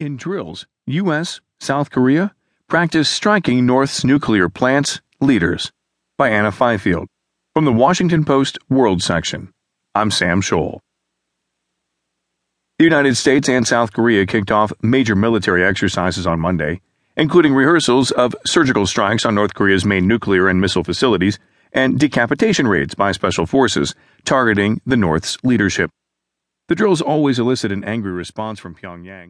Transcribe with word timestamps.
In 0.00 0.16
drills, 0.16 0.64
U.S., 0.86 1.40
South 1.58 1.90
Korea 1.90 2.32
practice 2.68 3.08
striking 3.08 3.66
North's 3.66 4.04
nuclear 4.04 4.48
plants 4.48 5.00
leaders. 5.20 5.72
By 6.16 6.28
Anna 6.28 6.52
Fifield. 6.52 7.08
From 7.52 7.64
the 7.64 7.72
Washington 7.72 8.24
Post 8.24 8.58
World 8.70 9.02
section. 9.02 9.52
I'm 9.96 10.12
Sam 10.12 10.40
Scholl. 10.40 10.78
The 12.78 12.84
United 12.84 13.16
States 13.16 13.48
and 13.48 13.66
South 13.66 13.92
Korea 13.92 14.24
kicked 14.24 14.52
off 14.52 14.72
major 14.82 15.16
military 15.16 15.64
exercises 15.64 16.28
on 16.28 16.38
Monday, 16.38 16.80
including 17.16 17.52
rehearsals 17.52 18.12
of 18.12 18.36
surgical 18.46 18.86
strikes 18.86 19.26
on 19.26 19.34
North 19.34 19.54
Korea's 19.54 19.84
main 19.84 20.06
nuclear 20.06 20.46
and 20.46 20.60
missile 20.60 20.84
facilities 20.84 21.40
and 21.72 21.98
decapitation 21.98 22.68
raids 22.68 22.94
by 22.94 23.10
special 23.10 23.46
forces 23.46 23.96
targeting 24.24 24.80
the 24.86 24.96
North's 24.96 25.38
leadership. 25.42 25.90
The 26.68 26.76
drills 26.76 27.02
always 27.02 27.40
elicit 27.40 27.72
an 27.72 27.82
angry 27.82 28.12
response 28.12 28.60
from 28.60 28.76
Pyongyang. 28.76 29.26